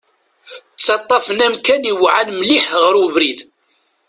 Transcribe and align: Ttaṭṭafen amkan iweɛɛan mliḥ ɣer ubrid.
Ttaṭṭafen 0.73 1.39
amkan 1.45 1.81
iweɛɛan 1.91 2.29
mliḥ 2.39 2.65
ɣer 2.81 2.93
ubrid. 3.03 3.39